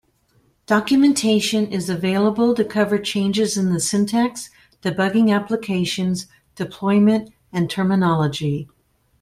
Documentation 0.65 1.67
is 1.71 1.87
available 1.87 2.55
to 2.55 2.65
cover 2.65 2.97
changes 2.97 3.55
in 3.55 3.71
the 3.71 3.79
syntax, 3.79 4.49
debugging 4.81 5.31
applications, 5.31 6.25
deployment 6.55 7.31
and 7.53 7.69
terminology. 7.69 8.67